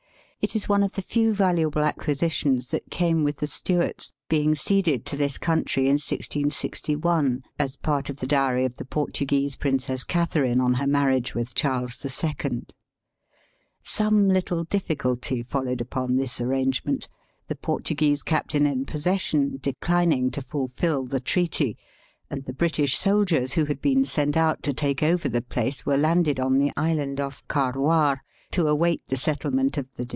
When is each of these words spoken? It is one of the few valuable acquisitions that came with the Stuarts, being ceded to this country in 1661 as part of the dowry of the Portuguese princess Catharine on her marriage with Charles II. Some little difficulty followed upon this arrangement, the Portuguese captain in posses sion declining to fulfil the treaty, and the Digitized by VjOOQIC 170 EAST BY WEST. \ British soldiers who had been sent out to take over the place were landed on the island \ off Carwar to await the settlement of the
It 0.43 0.55
is 0.55 0.67
one 0.67 0.81
of 0.81 0.93
the 0.93 1.03
few 1.03 1.35
valuable 1.35 1.83
acquisitions 1.83 2.71
that 2.71 2.89
came 2.89 3.23
with 3.23 3.37
the 3.37 3.45
Stuarts, 3.45 4.11
being 4.27 4.55
ceded 4.55 5.05
to 5.05 5.15
this 5.15 5.37
country 5.37 5.83
in 5.83 5.93
1661 6.01 7.43
as 7.59 7.75
part 7.75 8.09
of 8.09 8.17
the 8.17 8.25
dowry 8.25 8.65
of 8.65 8.77
the 8.77 8.83
Portuguese 8.83 9.55
princess 9.55 10.03
Catharine 10.03 10.59
on 10.59 10.73
her 10.73 10.87
marriage 10.87 11.35
with 11.35 11.53
Charles 11.53 12.03
II. 12.03 12.63
Some 13.83 14.27
little 14.29 14.63
difficulty 14.63 15.43
followed 15.43 15.79
upon 15.79 16.15
this 16.15 16.41
arrangement, 16.41 17.07
the 17.45 17.55
Portuguese 17.55 18.23
captain 18.23 18.65
in 18.65 18.85
posses 18.87 19.21
sion 19.21 19.59
declining 19.61 20.31
to 20.31 20.41
fulfil 20.41 21.05
the 21.05 21.19
treaty, 21.19 21.77
and 22.31 22.45
the 22.45 22.45
Digitized 22.45 22.45
by 22.45 22.49
VjOOQIC 22.49 22.49
170 22.49 22.49
EAST 22.49 22.49
BY 22.49 22.49
WEST. 22.49 22.57
\ 22.57 22.57
British 22.57 22.97
soldiers 22.97 23.53
who 23.53 23.65
had 23.65 23.79
been 23.79 24.03
sent 24.05 24.35
out 24.35 24.63
to 24.63 24.73
take 24.73 25.03
over 25.03 25.29
the 25.29 25.43
place 25.43 25.85
were 25.85 25.97
landed 25.97 26.39
on 26.39 26.57
the 26.57 26.71
island 26.75 27.19
\ 27.19 27.19
off 27.21 27.45
Carwar 27.47 28.21
to 28.49 28.67
await 28.67 29.05
the 29.07 29.17
settlement 29.17 29.77
of 29.77 29.85
the 29.97 30.07